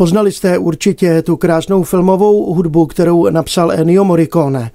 [0.00, 4.70] Poznali jste určitě tu krásnou filmovou hudbu, kterou napsal Ennio Morricone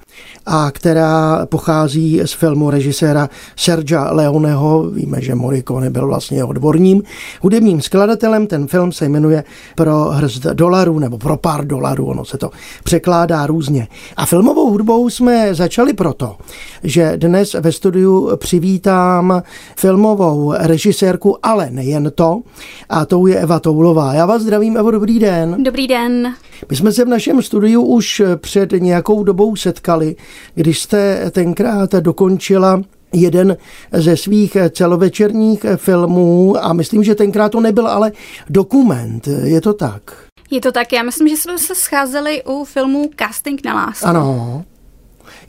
[0.45, 4.89] a která pochází z filmu režiséra Sergia Leoneho.
[4.89, 7.03] Víme, že Morricone byl vlastně odborním
[7.41, 8.47] hudebním skladatelem.
[8.47, 9.43] Ten film se jmenuje
[9.75, 12.49] Pro hrst dolarů nebo pro pár dolarů, ono se to
[12.83, 13.87] překládá různě.
[14.17, 16.35] A filmovou hudbou jsme začali proto,
[16.83, 19.43] že dnes ve studiu přivítám
[19.77, 22.41] filmovou režisérku, ale nejen to,
[22.89, 24.13] a tou je Eva Toulová.
[24.13, 25.63] Já vás zdravím, Evo, dobrý den.
[25.63, 26.33] Dobrý den.
[26.69, 30.15] My jsme se v našem studiu už před nějakou dobou setkali,
[30.55, 32.81] když jste tenkrát dokončila
[33.13, 33.57] jeden
[33.91, 38.11] ze svých celovečerních filmů a myslím, že tenkrát to nebyl ale
[38.49, 39.27] dokument.
[39.43, 40.01] Je to tak?
[40.51, 40.93] Je to tak.
[40.93, 44.05] Já myslím, že jsme se scházeli u filmu Casting na lásku.
[44.07, 44.63] Ano.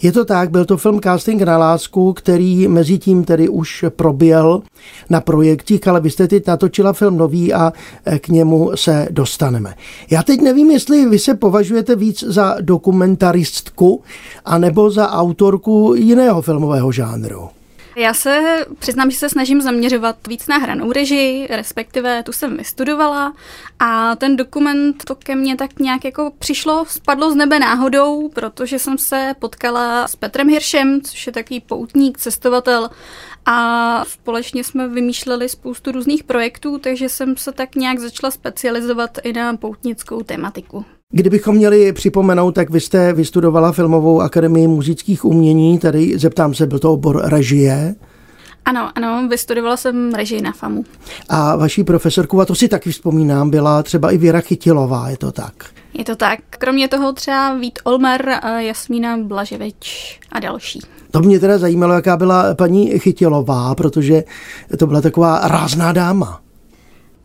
[0.02, 4.62] Je to tak, byl to film Casting na lásku, který mezi tím tedy už proběhl
[5.10, 7.72] na projektích, ale vy jste teď natočila film nový a
[8.18, 9.74] k němu se dostaneme.
[10.10, 14.02] Já teď nevím, jestli vy se považujete víc za dokumentaristku
[14.44, 17.55] anebo za autorku jiného filmového žánru.
[17.98, 23.34] Já se přiznám, že se snažím zaměřovat víc na hranou režii, respektive tu jsem vystudovala
[23.78, 28.78] a ten dokument to ke mně tak nějak jako přišlo, spadlo z nebe náhodou, protože
[28.78, 32.90] jsem se potkala s Petrem Hiršem, což je takový poutník, cestovatel
[33.46, 39.32] a společně jsme vymýšleli spoustu různých projektů, takže jsem se tak nějak začala specializovat i
[39.32, 40.84] na poutnickou tematiku.
[41.16, 46.78] Kdybychom měli připomenout, tak vy jste vystudovala Filmovou akademii muzických umění, tady zeptám se, byl
[46.78, 47.94] to obor režie?
[48.64, 50.84] Ano, ano, vystudovala jsem režii na FAMu.
[51.28, 55.32] A vaší profesorku, a to si taky vzpomínám, byla třeba i Věra Chytilová, je to
[55.32, 55.52] tak?
[55.94, 56.38] Je to tak.
[56.50, 60.80] Kromě toho třeba Vít Olmer, Jasmína Blaževič a další.
[61.10, 64.24] To mě teda zajímalo, jaká byla paní Chytilová, protože
[64.78, 66.40] to byla taková rázná dáma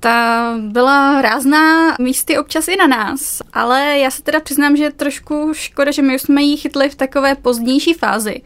[0.04, 4.92] ta byla rázná místy občas i na nás, ale já se teda přiznám, že je
[4.92, 8.42] trošku škoda, že my už jsme ji chytli v takové pozdnější fázi,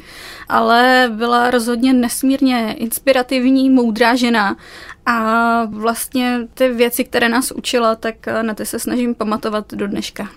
[0.49, 4.55] ale byla rozhodně nesmírně inspirativní, moudrá žena
[5.05, 10.29] a vlastně ty věci, které nás učila, tak na ty se snažím pamatovat do dneška.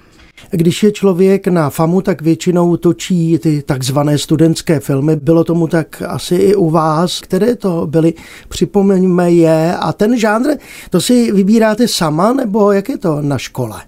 [0.50, 5.16] Když je člověk na FAMu, tak většinou točí ty takzvané studentské filmy.
[5.16, 7.20] Bylo tomu tak asi i u vás.
[7.20, 8.14] Které to byly?
[8.48, 9.76] Připomeňme je.
[9.76, 10.48] A ten žánr,
[10.90, 13.82] to si vybíráte sama, nebo jak je to na škole?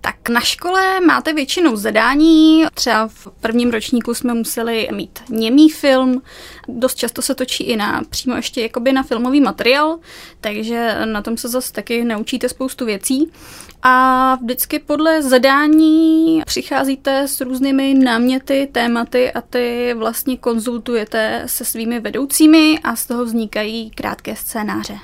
[0.00, 6.22] Tak na škole máte většinou zadání, třeba v prvním ročníku jsme museli mít němý film,
[6.68, 9.98] dost často se točí i na přímo ještě jakoby na filmový materiál,
[10.40, 13.30] takže na tom se zase taky naučíte spoustu věcí.
[13.82, 22.00] A vždycky podle zadání přicházíte s různými náměty, tématy a ty vlastně konzultujete se svými
[22.00, 24.98] vedoucími a z toho vznikají krátké scénáře.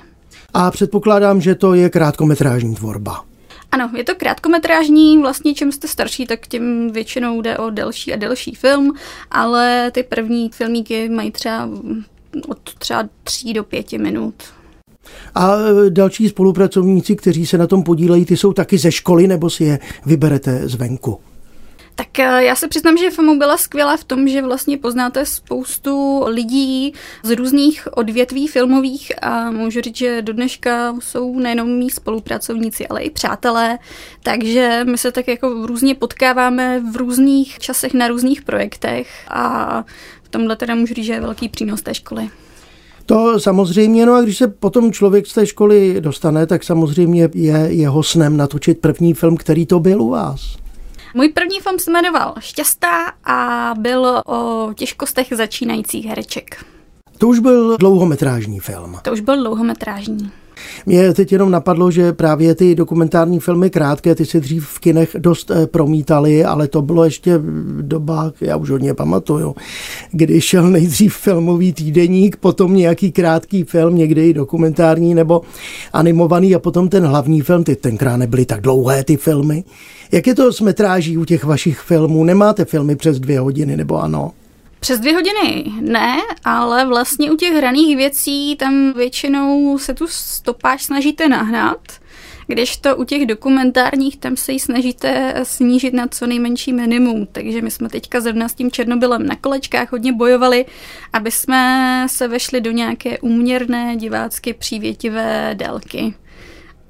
[0.54, 3.24] A předpokládám, že to je krátkometrážní tvorba.
[3.72, 8.16] Ano, je to krátkometrážní, vlastně čím jste starší, tak tím většinou jde o delší a
[8.16, 8.92] delší film,
[9.30, 11.68] ale ty první filmíky mají třeba
[12.48, 14.34] od třeba tří do pěti minut.
[15.34, 19.50] A e, další spolupracovníci, kteří se na tom podílejí, ty jsou taky ze školy nebo
[19.50, 21.18] si je vyberete zvenku?
[21.94, 26.24] Tak eh, já se přiznám, že FAMU byla skvělá v tom, že vlastně poznáte spoustu
[26.26, 32.88] lidí z různých odvětví filmových a můžu říct, že do dneška jsou nejenom mý spolupracovníci,
[32.88, 33.78] ale i přátelé,
[34.22, 39.84] takže my se tak jako různě potkáváme v různých časech na různých projektech a
[40.22, 42.30] v tomhle teda můžu říct, že je velký přínos té školy.
[43.06, 47.66] To samozřejmě, no a když se potom člověk z té školy dostane, tak samozřejmě je
[47.68, 50.56] jeho snem natočit první film, který to byl u vás.
[51.14, 56.64] Můj první film se jmenoval Šťastá a byl o těžkostech začínajících hereček.
[57.18, 58.98] To už byl dlouhometrážní film.
[59.02, 60.30] To už byl dlouhometrážní.
[60.86, 65.16] Mě teď jenom napadlo, že právě ty dokumentární filmy krátké, ty se dřív v kinech
[65.18, 67.40] dost eh, promítali, ale to bylo ještě
[67.80, 69.54] dobách, já už hodně pamatuju,
[70.12, 75.42] kdy šel nejdřív filmový týdeník, potom nějaký krátký film, někdy i dokumentární nebo
[75.92, 79.64] animovaný a potom ten hlavní film, ty tenkrát nebyly tak dlouhé ty filmy.
[80.12, 82.24] Jak je to s metráží u těch vašich filmů?
[82.24, 84.32] Nemáte filmy přes dvě hodiny nebo ano?
[84.84, 90.82] Přes dvě hodiny ne, ale vlastně u těch hraných věcí tam většinou se tu stopáž
[90.82, 91.78] snažíte nahnat,
[92.46, 97.26] když to u těch dokumentárních tam se ji snažíte snížit na co nejmenší minimum.
[97.32, 100.66] Takže my jsme teďka zrovna s tím Černobylem na kolečkách hodně bojovali,
[101.12, 106.14] aby jsme se vešli do nějaké úměrné divácky přívětivé délky.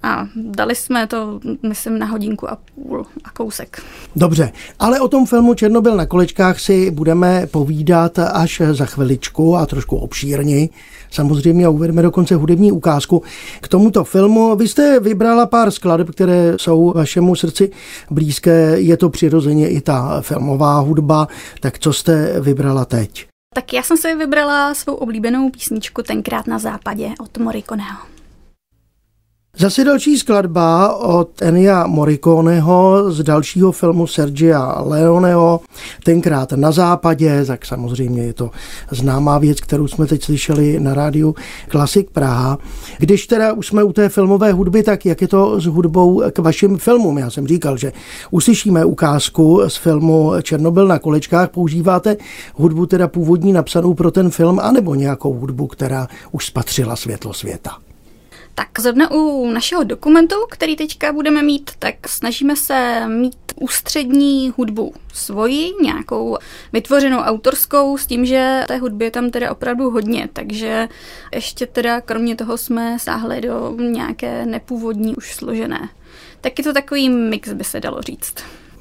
[0.05, 3.83] A dali jsme to, myslím, na hodinku a půl a kousek.
[4.17, 9.67] Dobře, ale o tom filmu Černobyl na kolečkách si budeme povídat až za chviličku a
[9.67, 10.69] trošku obšírněji.
[11.11, 13.23] Samozřejmě uvedeme dokonce hudební ukázku
[13.61, 14.57] k tomuto filmu.
[14.57, 17.71] Vy jste vybrala pár skladeb, které jsou vašemu srdci
[18.11, 18.75] blízké.
[18.81, 21.29] Je to přirozeně i ta filmová hudba.
[21.61, 23.27] Tak co jste vybrala teď?
[23.55, 28.14] Tak já jsem si vybrala svou oblíbenou písničku Tenkrát na západě od Morikoneho.
[29.57, 35.61] Zase další skladba od Enia Morriconeho z dalšího filmu Sergia Leoneho,
[36.05, 38.51] tenkrát na západě, tak samozřejmě je to
[38.91, 41.35] známá věc, kterou jsme teď slyšeli na rádiu
[41.69, 42.59] Klasik Praha.
[42.99, 46.39] Když teda už jsme u té filmové hudby, tak jak je to s hudbou k
[46.39, 47.19] vašim filmům?
[47.19, 47.93] Já jsem říkal, že
[48.31, 51.49] uslyšíme ukázku z filmu Černobyl na kolečkách.
[51.51, 52.17] Používáte
[52.55, 57.71] hudbu teda původní napsanou pro ten film, anebo nějakou hudbu, která už spatřila světlo světa?
[58.55, 64.95] Tak zrovna u našeho dokumentu, který teďka budeme mít, tak snažíme se mít ústřední hudbu
[65.13, 66.39] svoji, nějakou
[66.73, 70.89] vytvořenou autorskou, s tím, že té hudby je tam teda opravdu hodně, takže
[71.35, 75.89] ještě teda kromě toho jsme sáhli do nějaké nepůvodní už složené.
[76.41, 78.35] Tak je to takový mix, by se dalo říct.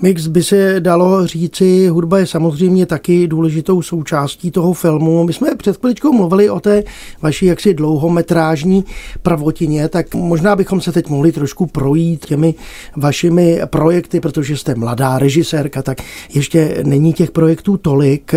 [0.04, 5.24] Mix by se dalo říci, hudba je samozřejmě taky důležitou součástí toho filmu.
[5.24, 6.84] My jsme před chviličkou mluvili o té
[7.22, 8.86] vaší jaksi dlouhometrážní
[9.22, 12.56] pravotině, tak možná bychom se teď mohli trošku projít těmi
[12.96, 15.98] vašimi projekty, protože jste mladá režisérka, tak
[16.34, 18.36] ještě není těch projektů tolik.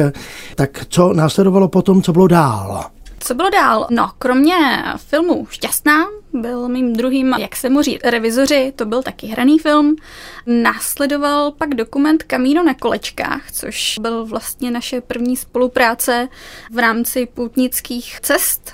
[0.55, 2.96] Tak co následovalo potom, co bylo dál?
[3.19, 3.87] Co bylo dál?
[3.91, 4.57] No, kromě
[4.97, 9.97] filmu Šťastná, byl mým druhým, jak se moří, revizoři, to byl taky hraný film.
[10.47, 16.29] Následoval pak dokument Kamíno na kolečkách, což byl vlastně naše první spolupráce
[16.71, 18.73] v rámci poutnických cest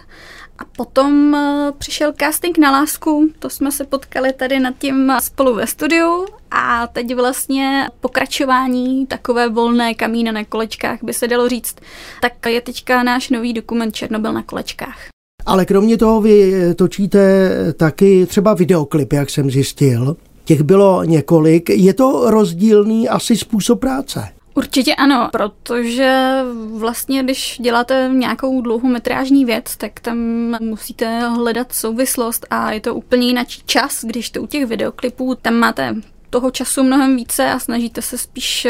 [0.62, 5.55] a potom eh, přišel casting na lásku, to jsme se potkali tady nad tím spolu
[5.55, 11.76] ve studiu a teď vlastně pokračování takové volné kamína na kolečkách by se dalo říct.
[12.20, 14.99] Tak je teďka náš nový dokument Černobyl na kolečkách.
[15.47, 20.17] Ale kromě toho vy točíte taky třeba videoklip, jak jsem zjistil.
[20.44, 21.70] Těch bylo několik.
[21.70, 24.29] Je to rozdílný asi způsob práce?
[24.54, 26.40] Určitě ano, protože
[26.75, 30.19] vlastně, když děláte nějakou dlouhometrážní věc, tak tam
[30.60, 35.54] musíte hledat souvislost a je to úplně jiný čas, když to u těch videoklipů, tam
[35.54, 35.94] máte
[36.31, 38.66] toho času mnohem více a snažíte se spíš,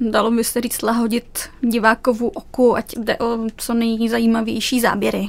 [0.00, 5.26] dalo by se říct, lahodit divákovu oku, ať jde o co nejzajímavější záběry.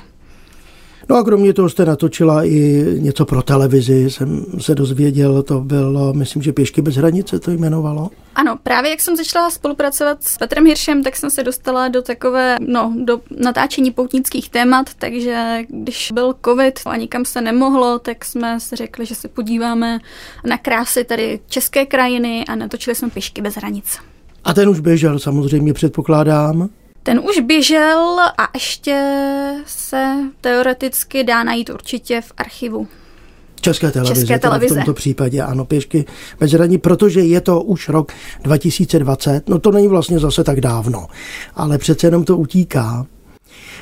[1.10, 6.14] No a kromě toho jste natočila i něco pro televizi, jsem se dozvěděl, to bylo,
[6.14, 8.10] myslím, že Pěšky bez hranice to jmenovalo.
[8.38, 12.58] Ano, právě jak jsem začala spolupracovat s Petrem Hiršem, tak jsem se dostala do takové,
[12.60, 18.60] no, do natáčení poutnických témat, takže když byl covid a nikam se nemohlo, tak jsme
[18.60, 20.00] si řekli, že se podíváme
[20.46, 23.98] na krásy tady české krajiny a natočili jsme Pěšky bez hranic.
[24.44, 26.70] A ten už běžel samozřejmě, předpokládám.
[27.04, 29.14] Ten už běžel a ještě
[29.66, 32.88] se teoreticky dá najít určitě v archivu.
[33.62, 34.76] České televize, České televize.
[34.76, 36.06] v tomto případě, ano, pěšky
[36.40, 38.12] bez zraní, protože je to už rok
[38.44, 41.08] 2020, no to není vlastně zase tak dávno,
[41.56, 43.06] ale přece jenom to utíká.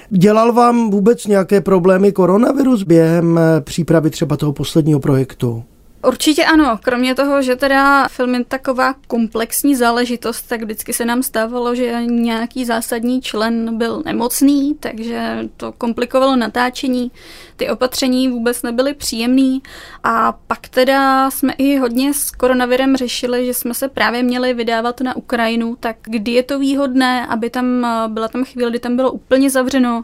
[0.09, 5.63] Dělal vám vůbec nějaké problémy koronavirus během přípravy třeba toho posledního projektu?
[6.03, 11.23] Určitě ano, kromě toho, že teda film je taková komplexní záležitost, tak vždycky se nám
[11.23, 17.11] stávalo, že nějaký zásadní člen byl nemocný, takže to komplikovalo natáčení.
[17.55, 19.61] Ty opatření vůbec nebyly příjemný
[20.03, 25.01] a pak teda jsme i hodně s koronavirem řešili, že jsme se právě měli vydávat
[25.01, 29.11] na Ukrajinu, tak kdy je to výhodné, aby tam byla tam chvíle, kdy tam bylo
[29.11, 30.03] úplně zavřeno,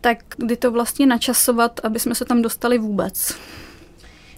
[0.00, 3.36] tak kdy to vlastně načasovat, aby jsme se tam dostali vůbec.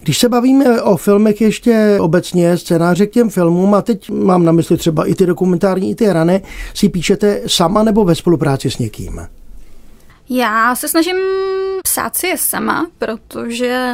[0.01, 4.51] Když se bavíme o filmech ještě obecně, scénáře k těm filmům, a teď mám na
[4.51, 6.41] mysli třeba i ty dokumentární, i ty rané,
[6.73, 9.21] si píšete sama nebo ve spolupráci s někým?
[10.29, 11.15] Já se snažím
[11.83, 13.87] psát si je sama, protože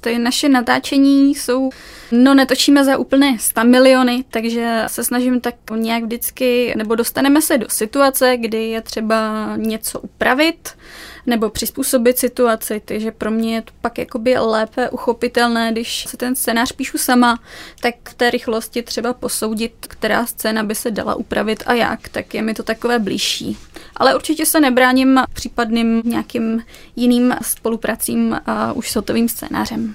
[0.00, 1.70] ty naše natáčení jsou,
[2.12, 7.58] no netočíme za úplně 100 miliony, takže se snažím tak nějak vždycky, nebo dostaneme se
[7.58, 10.68] do situace, kdy je třeba něco upravit,
[11.26, 16.36] nebo přizpůsobit situaci, takže pro mě je to pak jakoby lépe uchopitelné, když se ten
[16.36, 17.40] scénář píšu sama,
[17.80, 22.34] tak v té rychlosti třeba posoudit, která scéna by se dala upravit a jak, tak
[22.34, 23.56] je mi to takové blížší.
[23.96, 26.62] Ale určitě se nebráním případným nějakým
[26.96, 29.94] jiným spolupracím a už s hotovým scénářem.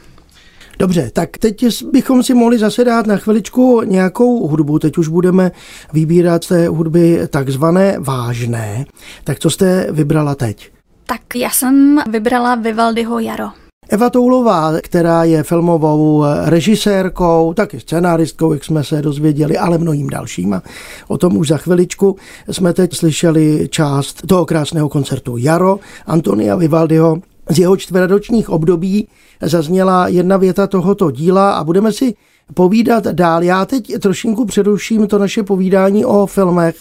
[0.84, 4.80] Dobře, tak teď bychom si mohli zase dát na chviličku nějakou hudbu.
[4.80, 5.52] Teď už budeme
[5.94, 8.86] vybírat z té hudby takzvané vážné.
[9.24, 10.72] Tak co jste vybrala teď?
[11.06, 13.46] Tak já jsem vybrala Vivaldiho Jaro.
[13.90, 20.62] Eva Toulová, která je filmovou režisérkou, taky scenáristkou, jak jsme se dozvěděli, ale mnohým dalším.
[21.08, 22.16] O tom už za chviličku
[22.52, 27.18] jsme teď slyšeli část toho krásného koncertu Jaro Antonia Vivaldiho.
[27.50, 29.08] Z jeho čtvrtočních období
[29.42, 32.14] zazněla jedna věta tohoto díla a budeme si
[32.54, 33.44] povídat dál.
[33.44, 36.76] Já teď trošinku přeruším to naše povídání o filmech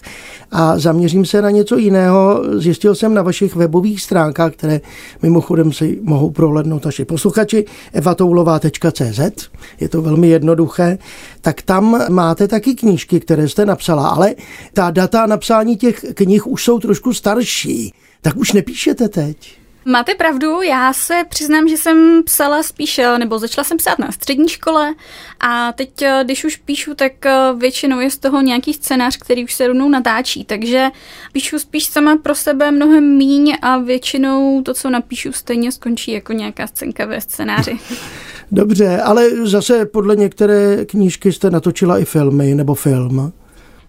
[0.50, 2.42] a zaměřím se na něco jiného.
[2.58, 4.80] Zjistil jsem na vašich webových stránkách, které
[5.22, 9.48] mimochodem si mohou prohlednout naši posluchači, evatoulová.cz,
[9.80, 10.98] je to velmi jednoduché,
[11.40, 14.34] tak tam máte taky knížky, které jste napsala, ale
[14.72, 17.92] ta data napsání těch knih už jsou trošku starší.
[18.22, 19.61] Tak už nepíšete teď?
[19.84, 24.48] Máte pravdu, já se přiznám, že jsem psala spíš, nebo začala jsem psát na střední
[24.48, 24.94] škole
[25.40, 25.90] a teď,
[26.22, 29.88] když už píšu, tak eh, většinou je z toho nějaký scénář, který už se rovnou
[29.88, 30.88] natáčí, takže
[31.32, 36.32] píšu spíš sama pro sebe mnohem míň a většinou to, co napíšu, stejně skončí jako
[36.32, 37.78] nějaká scénka ve scénáři.
[38.52, 43.32] Dobře, ale zase podle některé knížky jste natočila i filmy nebo film.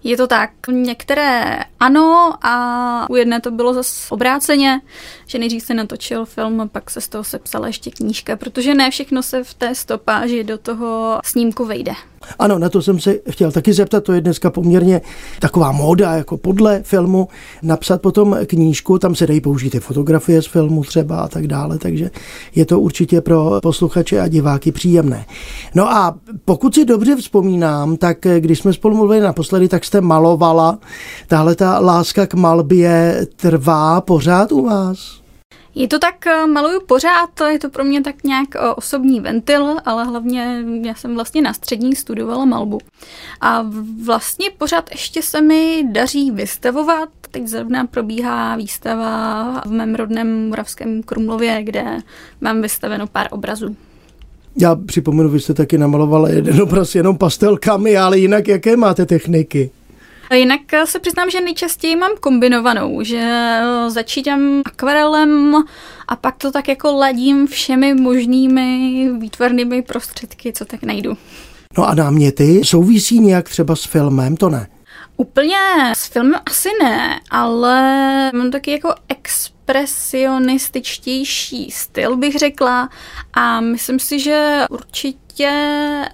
[0.04, 0.52] Je to tak.
[0.72, 4.82] Některé ano a u jedné to bylo zase obráceně,
[5.28, 9.24] že nejdřív se natočil film, pak se z toho sepsala ještě knížka, protože ne všechno
[9.24, 11.94] se v té stopáži do toho snímku vejde.
[12.40, 15.02] Ano, na to jsem se chtěl taky zeptat, to je dneska poměrně
[15.40, 17.28] taková móda, jako podle filmu,
[17.62, 21.78] napsat potom knížku, tam se dají použít i fotografie z filmu třeba a tak dále,
[21.78, 22.10] takže
[22.56, 25.26] je to určitě pro posluchače a diváky příjemné.
[25.76, 26.16] No a
[26.46, 30.80] pokud si dobře vzpomínám, tak když jsme spolu mluvili naposledy, tak jste malovala,
[31.28, 35.23] tahle ta láska k malbě trvá pořád u vás?
[35.76, 39.78] Je to tak, eh, maluju pořád, je to pro mě tak nějak eh, osobní ventil,
[39.86, 42.80] ale hlavně já jsem vlastně na střední studovala malbu.
[43.42, 43.66] A
[44.06, 47.10] vlastně pořád ještě se mi daří vystavovat.
[47.32, 51.98] Teď zrovna probíhá výstava v mém rodném Moravském Krumlově, kde
[52.42, 53.76] mám vystaveno pár obrazů.
[54.62, 59.72] Já připomenu, vy jste taky namalovala jeden obraz jenom pastelkami, ale jinak jaké máte techniky?
[60.34, 65.56] Jinak se přiznám, že nejčastěji mám kombinovanou, že eh, začítám akvarelem
[66.08, 71.18] a pak to tak jako ladím všemi možnými výtvarnými prostředky, co tak najdu.
[71.78, 74.68] No a náměty souvisí nějak třeba s filmem, to ne?
[75.18, 75.58] Úplně
[75.94, 77.82] s filmem asi ne, ale
[78.34, 78.94] mám taky jako
[79.64, 82.90] expresionističtější styl, bych řekla.
[83.34, 85.52] A myslím si, že určitě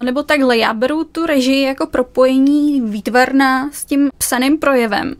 [0.04, 5.16] nebo takhle, já beru tu režii jako propojení výtvarna s tím psaným projevem.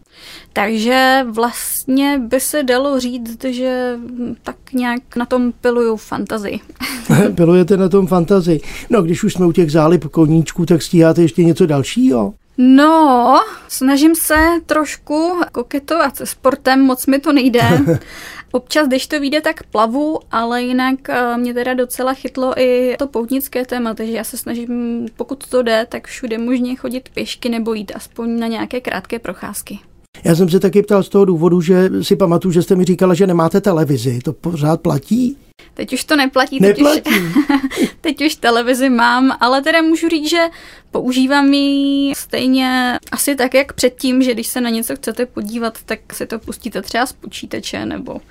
[0.54, 3.98] Takže vlastně by se dalo říct, že
[4.44, 6.60] tak nějak na tom piluju fantazii.
[7.36, 8.62] Pilujete na tom fantazii.
[8.90, 12.34] No, když už jsme u těch zálib koníčků, tak stíháte ještě něco dalšího?
[12.62, 13.36] No,
[13.68, 14.36] snažím se
[14.66, 17.62] trošku koketovat se sportem, moc mi to nejde.
[18.52, 23.08] Občas, když to vyjde, tak plavu, ale jinak eh, mě teda docela chytlo i to
[23.08, 27.74] poutnické téma, takže já se snažím, pokud to jde, tak všude možně chodit pěšky nebo
[27.74, 29.80] jít aspoň na nějaké krátké procházky.
[30.24, 33.14] Já jsem se taky ptal z toho důvodu, že si pamatuju, že jste mi říkala,
[33.14, 34.20] že nemáte televizi.
[34.24, 35.38] To pořád platí?
[35.74, 37.02] Teď už to neplatí, neplatí.
[37.02, 40.46] Teď, už, teď už televizi mám, ale teda můžu říct, že
[40.92, 46.00] používám ji stejně asi tak, jak předtím, že když se na něco chcete podívat, tak
[46.14, 48.22] si to pustíte třeba z počítače nebo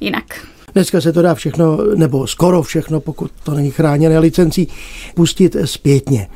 [0.00, 0.24] jinak.
[0.74, 4.68] Dneska se to dá všechno, nebo skoro všechno, pokud to není chráněné licencí,
[5.14, 6.28] pustit zpětně.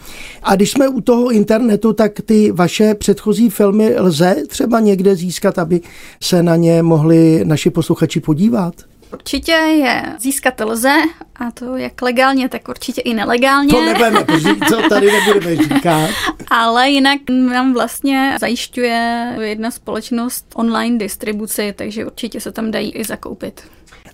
[0.43, 5.59] A když jsme u toho internetu, tak ty vaše předchozí filmy lze třeba někde získat,
[5.59, 5.81] aby
[6.23, 8.75] se na ně mohli naši posluchači podívat?
[9.13, 10.97] Určitě je získat lze,
[11.37, 13.71] a to jak legálně, tak určitě i nelegálně.
[13.71, 14.25] To nebudeme,
[14.69, 16.11] co tady nebudeme říkat.
[16.51, 23.05] Ale jinak nám vlastně zajišťuje jedna společnost online distribuci, takže určitě se tam dají i
[23.05, 23.63] zakoupit.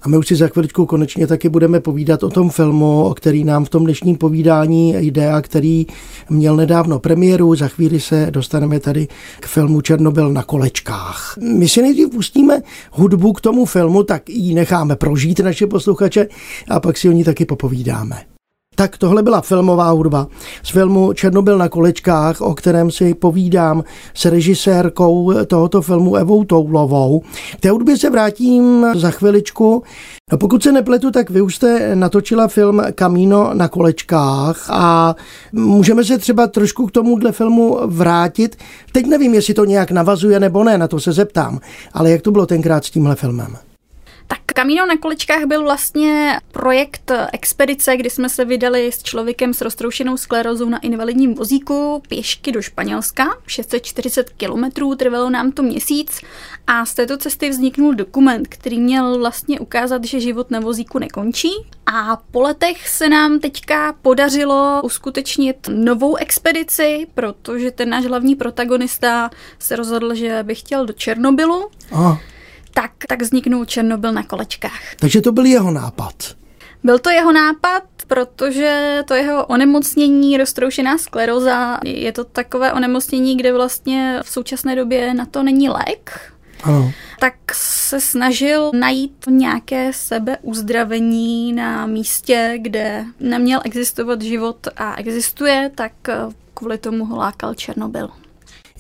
[0.05, 3.45] A my už si za chviličku konečně taky budeme povídat o tom filmu, o který
[3.45, 5.87] nám v tom dnešním povídání jde a který
[6.31, 7.55] měl nedávno premiéru.
[7.55, 9.09] Za chvíli se dostaneme tady
[9.41, 11.37] k filmu Černobyl na kolečkách.
[11.59, 16.27] My si nejdřív pustíme hudbu k tomu filmu, tak ji necháme prožít naše posluchače
[16.71, 18.34] a pak si o ní taky popovídáme.
[18.75, 20.27] Tak tohle byla filmová hudba
[20.63, 27.23] z filmu Černobyl na kolečkách, o kterém si povídám s režisérkou tohoto filmu Evou Toulovou.
[27.57, 29.83] K té hudbě se vrátím za chviličku.
[30.33, 35.17] No pokud se nepletu, tak vy už jste natočila film Kamíno na kolečkách a
[35.53, 38.57] můžeme se třeba trošku k tomuhle filmu vrátit.
[38.93, 41.61] Teď nevím, jestli to nějak navazuje nebo ne, na to se zeptám,
[41.93, 43.57] ale jak to bylo tenkrát s tímhle filmem?
[44.27, 49.61] Tak Kamíno na kolečkách byl vlastně projekt expedice, kdy jsme se vydali s člověkem s
[49.61, 53.25] roztroušenou sklerózou na invalidním vozíku pěšky do Španělska.
[53.47, 56.21] 640 kilometrů, trvalo nám to měsíc
[56.67, 61.51] a z této cesty vzniknul dokument, který měl vlastně ukázat, že život na vozíku nekončí.
[61.87, 69.31] A po letech se nám teďka podařilo uskutečnit novou expedici, protože ten náš hlavní protagonista
[69.59, 71.69] se rozhodl, že by chtěl do Černobylu.
[71.93, 72.21] Aha.
[72.75, 74.95] Tak, tak vzniknul Černobyl na kolečkách.
[74.97, 76.15] Takže to byl jeho nápad.
[76.85, 83.53] Byl to jeho nápad, protože to jeho onemocnění, roztroušená skleroza, je to takové onemocnění, kde
[83.53, 86.33] vlastně v současné době na to není lék.
[86.63, 86.93] Ano.
[87.21, 95.93] Tak se snažil najít nějaké sebeuzdravení na místě, kde neměl existovat život a existuje, tak
[96.55, 98.09] kvůli tomu ho lákal Černobyl.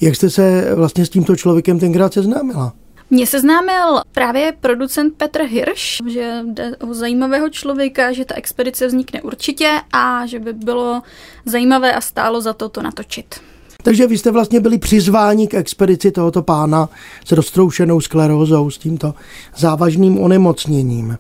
[0.00, 2.72] Jak jste se vlastně s tímto člověkem tenkrát seznámila?
[3.11, 9.23] Mě seznámil právě producent Petr Hirsch, že jde o zajímavého člověka, že ta expedice vznikne
[9.23, 11.02] určitě a že by bylo
[11.44, 13.40] zajímavé a stálo za to to natočit.
[13.82, 16.88] Takže vy jste vlastně byli přizváni k expedici tohoto pána
[17.25, 19.14] s roztroušenou sklerózou, s tímto
[19.56, 21.18] závažným onemocněním.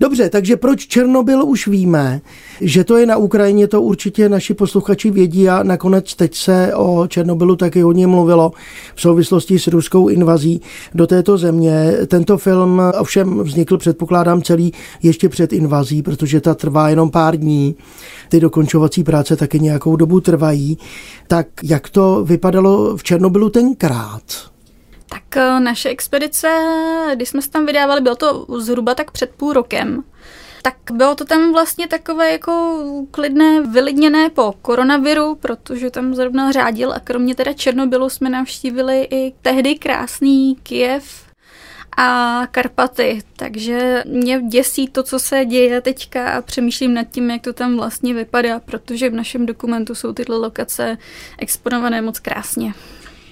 [0.00, 2.20] Dobře, takže proč Černobyl už víme,
[2.60, 7.06] že to je na Ukrajině, to určitě naši posluchači vědí a nakonec teď se o
[7.06, 8.52] Černobylu taky hodně mluvilo
[8.94, 10.60] v souvislosti s ruskou invazí
[10.94, 11.92] do této země.
[12.06, 14.72] Tento film ovšem vznikl, předpokládám, celý
[15.02, 17.76] ještě před invazí, protože ta trvá jenom pár dní.
[18.28, 20.78] Ty dokončovací práce taky nějakou dobu trvají.
[21.28, 24.22] Tak jak to vypadalo v Černobylu tenkrát?
[25.08, 26.48] Tak eh, naše expedice,
[27.14, 30.04] když jsme se tam vydávali, bylo to zhruba tak před půl rokem.
[30.62, 36.92] Tak bylo to tam vlastně takové jako klidné, vylidněné po koronaviru, protože tam zrovna řádil
[36.92, 41.26] a kromě teda Černobylu jsme navštívili i tehdy krásný Kiev
[41.96, 47.42] a Karpaty, takže mě děsí to, co se děje teďka a přemýšlím nad tím, jak
[47.42, 50.98] to tam vlastně vypadá, protože v našem dokumentu jsou tyhle lokace
[51.38, 52.74] exponované moc krásně.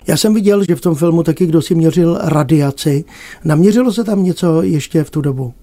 [0.06, 3.04] Já jsem viděl, že v tom filmu taky kdo si měřil radiaci.
[3.44, 5.54] Naměřilo se tam něco ještě v tu dobu?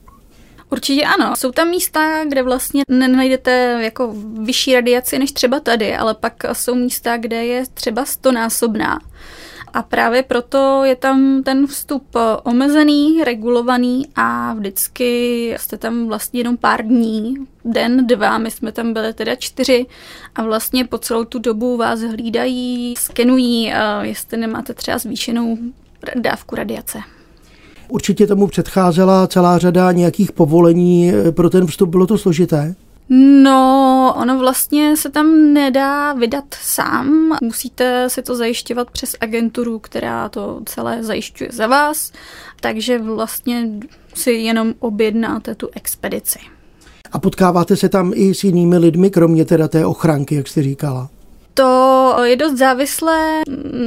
[0.70, 1.36] Určitě ano.
[1.36, 6.76] Jsou tam místa, kde vlastně nenajdete jako vyšší radiaci než třeba tady, ale pak jsou
[6.76, 9.00] místa, kde je třeba stonásobná.
[9.74, 12.04] A právě proto je tam ten vstup
[12.44, 18.94] omezený, regulovaný a vždycky jste tam vlastně jenom pár dní, den, dva, my jsme tam
[18.94, 19.86] byli teda čtyři
[20.36, 25.58] a vlastně po celou tu dobu vás hlídají, skenují, jestli nemáte třeba zvýšenou
[26.16, 27.00] dávku radiace.
[27.88, 31.90] Určitě tomu předcházela celá řada nějakých povolení pro ten vstup.
[31.90, 32.76] Bylo to složité?
[33.14, 37.38] No, ono vlastně se tam nedá vydat sám.
[37.42, 42.12] Musíte si to zajišťovat přes agenturu, která to celé zajišťuje za vás,
[42.60, 43.70] takže vlastně
[44.14, 46.40] si jenom objednáte tu expedici.
[47.12, 51.10] A potkáváte se tam i s jinými lidmi, kromě teda té ochranky, jak jste říkala?
[51.54, 53.42] To je dost závislé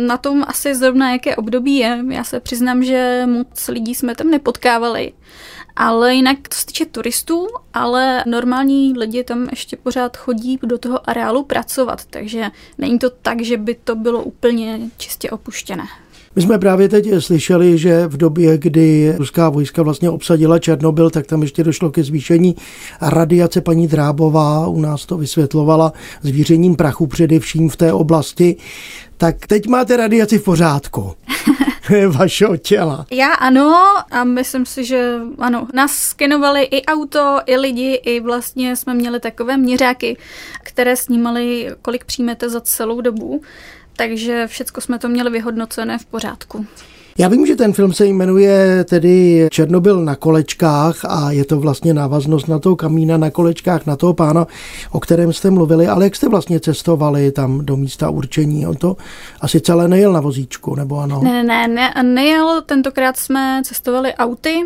[0.06, 2.04] na tom asi zrovna, jaké období je.
[2.10, 5.12] Já se přiznám, že moc lidí jsme tam nepotkávali.
[5.76, 11.10] Ale jinak to se týče turistů, ale normální lidi tam ještě pořád chodí do toho
[11.10, 15.84] areálu pracovat, takže není to tak, že by to bylo úplně čistě opuštěné.
[16.36, 21.26] My jsme právě teď slyšeli, že v době, kdy ruská vojska vlastně obsadila Černobyl, tak
[21.26, 22.56] tam ještě došlo ke zvýšení
[23.00, 23.60] radiace.
[23.60, 25.92] Paní Drábová u nás to vysvětlovala
[26.22, 28.56] zvířením prachu především v té oblasti.
[29.16, 31.12] Tak teď máte radiaci v pořádku.
[32.08, 33.06] vašeho těla.
[33.10, 33.74] Já ano
[34.10, 35.66] a myslím si, že ano.
[35.74, 40.16] Nás skenovali i auto, i lidi, i vlastně jsme měli takové měřáky,
[40.62, 43.42] které snímaly, kolik přijmete za celou dobu.
[43.96, 46.66] Takže všechno jsme to měli vyhodnocené v pořádku.
[47.18, 51.94] Já vím, že ten film se jmenuje tedy Černobyl na kolečkách a je to vlastně
[51.94, 54.46] návaznost na toho kamína na kolečkách, na toho pána,
[54.92, 58.66] o kterém jste mluvili, ale jak jste vlastně cestovali tam do místa určení?
[58.66, 58.96] On to
[59.40, 61.20] asi celé nejel na vozíčku, nebo ano?
[61.24, 64.62] Ne, ne, ne, nejel, tentokrát jsme cestovali auty,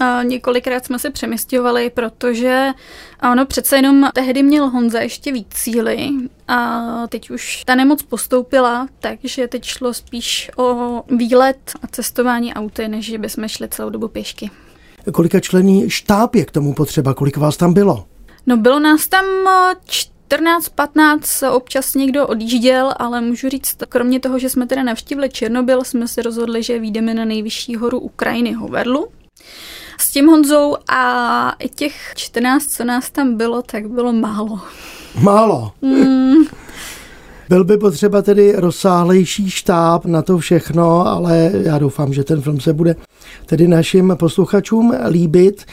[0.00, 2.68] a několikrát jsme se přemysťovali, protože
[3.32, 6.08] ono přece jenom tehdy měl Honza ještě víc síly
[6.48, 12.88] a teď už ta nemoc postoupila, takže teď šlo spíš o výlet a cestování auty,
[12.88, 14.50] než že bychom šli celou dobu pěšky.
[15.12, 17.14] Kolika člení štáb je k tomu potřeba?
[17.14, 18.04] Kolik vás tam bylo?
[18.46, 19.24] No bylo nás tam
[20.30, 26.08] 14-15 občas někdo odjížděl, ale můžu říct, kromě toho, že jsme teda navštívili Černobyl, jsme
[26.08, 29.08] se rozhodli, že výjdeme na nejvyšší horu Ukrajiny Hoverlu
[30.00, 34.60] s tím Honzou a i těch 14, co nás tam bylo, tak bylo málo.
[35.20, 35.72] Málo?
[35.82, 36.34] Mm.
[37.48, 42.60] Byl by potřeba tedy rozsáhlejší štáb na to všechno, ale já doufám, že ten film
[42.60, 42.96] se bude
[43.46, 45.64] tedy našim posluchačům líbit.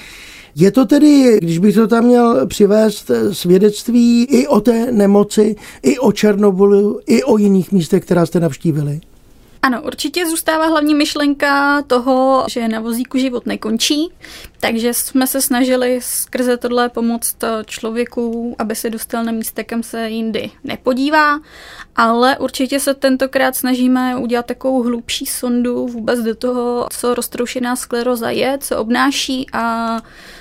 [0.56, 6.00] Je to tedy, když bych to tam měl přivést svědectví i o té nemoci, i
[6.00, 9.02] o Černobylu, i o jiných místech, která jste navštívili?
[9.66, 14.12] Ano, určitě zůstává hlavní myšlenka toho, že na vozíku život nekončí,
[14.66, 20.10] takže jsme se snažili skrze tohle pomoct člověku, aby se dostal na místa, kam se
[20.10, 21.40] jindy nepodívá,
[21.96, 28.30] ale určitě se tentokrát snažíme udělat takovou hlubší sondu vůbec do toho, co roztroušená skleroza
[28.30, 29.98] je, co obnáší a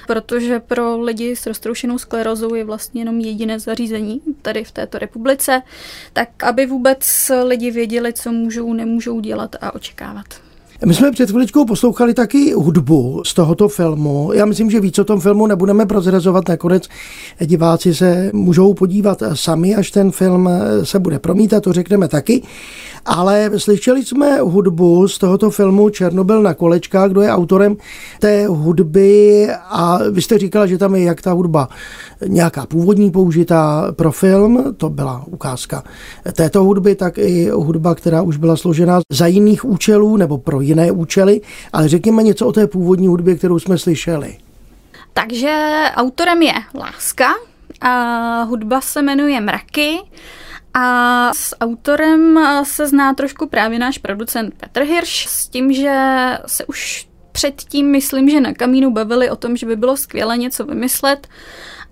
[0.06, 5.62] protože pro lidi s roztroušenou sklerozou je vlastně jenom jediné zařízení tady v této republice,
[6.12, 10.43] tak aby vůbec lidi věděli, co můžou, nemůžou dělat a očekávat.
[10.86, 14.30] My jsme před chviličkou poslouchali taky hudbu z tohoto filmu.
[14.32, 16.48] Já myslím, že víc o tom filmu nebudeme prozrazovat.
[16.48, 16.88] Nakonec
[17.44, 20.50] diváci se můžou podívat sami, až ten film
[20.82, 22.42] se bude promítat, to řekneme taky.
[23.06, 27.76] Ale slyšeli jsme hudbu z tohoto filmu Černobyl na kolečkách, kdo je autorem
[28.20, 31.68] té hudby a vy jste říkala, že tam je jak ta hudba
[32.26, 35.82] nějaká původní použitá pro film, to byla ukázka
[36.32, 40.73] této hudby, tak i hudba, která už byla složena za jiných účelů nebo pro jiné
[40.92, 41.40] účely,
[41.72, 44.38] ale řekněme něco o té původní hudbě, kterou jsme slyšeli.
[45.12, 47.28] Takže autorem je Láska
[47.80, 49.98] a hudba se jmenuje Mraky.
[50.76, 56.00] A s autorem se zná trošku právě náš producent Petr Hirsch s tím, že
[56.46, 60.64] se už předtím myslím, že na kamínu bavili o tom, že by bylo skvěle něco
[60.64, 61.28] vymyslet.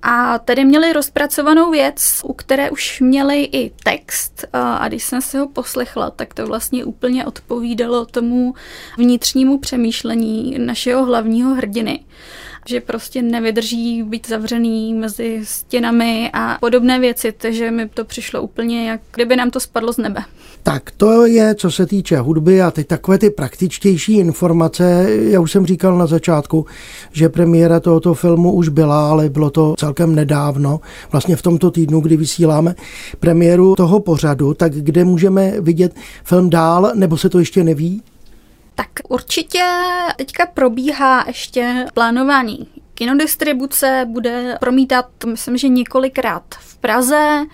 [0.03, 5.39] A tady měli rozpracovanou věc, u které už měli i text a když jsem si
[5.39, 8.55] ho poslechla, tak to vlastně úplně odpovídalo tomu
[8.99, 12.05] vnitřnímu přemýšlení našeho hlavního hrdiny
[12.67, 18.89] že prostě nevydrží být zavřený mezi stěnami a podobné věci, takže mi to přišlo úplně,
[18.89, 20.23] jak kdyby nám to spadlo z nebe.
[20.63, 25.07] Tak to je, co se týče hudby a teď takové ty praktičtější informace.
[25.11, 26.67] Já už jsem říkal na začátku,
[27.13, 30.81] že premiéra tohoto filmu už byla, ale bylo to celkem nedávno,
[31.13, 32.75] vlastně v tomto týdnu, kdy vysíláme
[33.21, 35.95] premiéru toho pořadu, tak kde můžeme vidět
[36.25, 38.03] film dál, nebo se to ještě neví?
[38.75, 39.65] Tak určitě
[40.17, 42.69] teďka probíhá ještě plánování.
[42.95, 47.47] Kinodistribuce, bude promítat, myslím, že několikrát v Praze,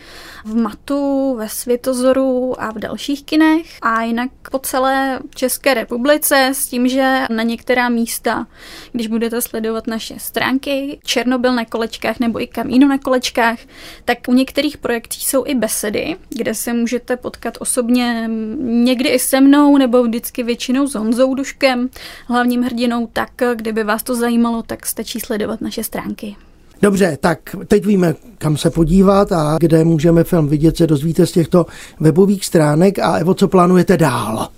[0.44, 6.66] v Matu, ve Světozoru a v dalších kinech a jinak po celé České republice s
[6.66, 8.46] tím, že na některá místa,
[8.92, 13.58] když budete sledovat naše stránky Černobyl na kolečkách nebo i Kamíno na kolečkách,
[14.04, 19.40] tak u některých projektů jsou i besedy, kde se můžete potkat osobně někdy i se
[19.40, 21.88] mnou nebo vždycky většinou s Honzou Duškem,
[22.26, 26.36] hlavním hrdinou, tak kdyby vás to zajímalo, tak stačí sledovat naše stránky.
[26.82, 31.32] Dobře, tak teď víme, kam se podívat a kde můžeme film vidět, se dozvíte z
[31.32, 31.66] těchto
[32.00, 32.98] webových stránek.
[32.98, 34.48] A Evo, co plánujete dál?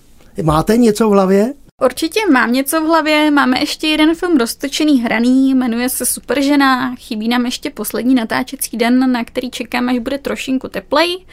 [0.43, 1.53] Máte něco v hlavě?
[1.85, 6.95] Určitě mám něco v hlavě, máme ještě jeden film roztočený hraný, jmenuje se Super žena,
[6.97, 11.25] chybí nám ještě poslední natáčecí den, na který čekáme, až bude trošinku teplej.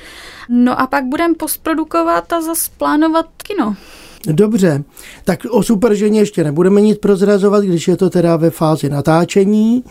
[0.50, 3.76] No a pak budeme postprodukovat a zase plánovat kino.
[4.31, 4.83] Dobře,
[5.23, 9.83] tak o superženě ještě nebudeme nic prozrazovat, když je to teda ve fázi natáčení.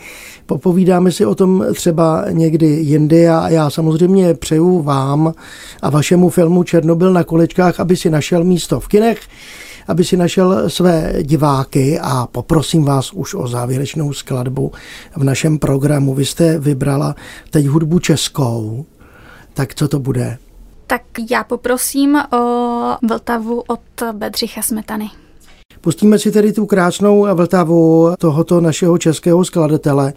[0.45, 5.33] Popovídáme si o tom třeba někdy jindy a já samozřejmě přeju vám
[5.81, 9.19] a vašemu filmu Černobyl na kolečkách, aby si našel místo v kinech,
[9.87, 14.71] aby si našel své diváky a poprosím vás už o závěrečnou skladbu
[15.15, 16.13] v našem programu.
[16.13, 17.15] Vy jste vybrala
[17.49, 18.85] teď hudbu českou,
[19.53, 20.37] tak co to bude?
[20.87, 23.79] Tak já poprosím o Vltavu od
[24.11, 25.09] Bedřicha Smetany.
[25.81, 30.13] Pustíme si tedy tu krásnou Vltavu tohoto našeho českého skladatele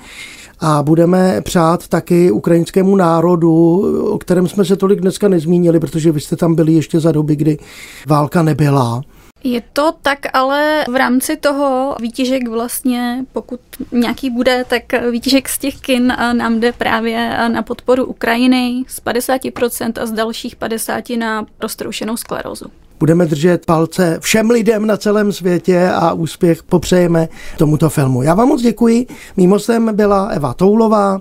[0.61, 3.81] a budeme přát taky ukrajinskému národu,
[4.13, 7.37] o kterém jsme se tolik dneska nezmínili, protože vy jste tam byli ještě za doby,
[7.37, 7.59] kdy
[8.07, 9.03] válka nebyla.
[9.45, 13.61] Je to tak, ale v rámci toho výtěžek vlastně, pokud
[13.93, 19.93] nějaký bude, tak výtěžek z těch kin nám jde právě na podporu Ukrajiny z 50%
[20.03, 22.67] a z dalších 50% na roztroušenou sklerózu.
[22.99, 28.23] Budeme držet palce všem lidem na celém světě a úspěch popřejeme tomuto filmu.
[28.23, 29.07] Já vám moc děkuji.
[29.37, 31.21] Mým hostem byla Eva Toulová,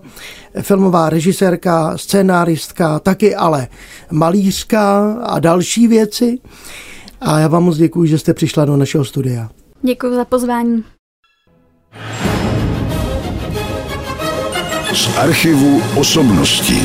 [0.62, 3.68] filmová režisérka, scénáristka, taky ale
[4.12, 6.40] malířka a další věci.
[7.22, 9.50] A já vám moc děkuji, že jste přišla do našeho studia.
[9.82, 10.84] Děkuji za pozvání.
[14.94, 16.82] Z archivu osobností.